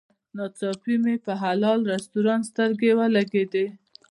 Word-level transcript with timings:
ناڅاپي 0.37 0.95
مې 1.03 1.15
پر 1.23 1.33
حلال 1.41 1.79
رسټورانټ 1.93 2.43
سترګې 2.51 2.91
ولګېدې. 2.99 3.65